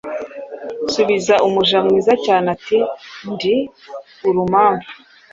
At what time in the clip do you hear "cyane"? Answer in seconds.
2.25-2.47